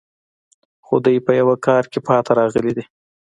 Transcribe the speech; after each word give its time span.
خو 0.85 0.95
دوی 1.05 1.17
په 1.25 1.31
یوه 1.39 1.55
کار 1.65 1.83
کې 1.91 1.99
پاتې 2.07 2.31
راغلي 2.39 2.71
دي 2.77 2.83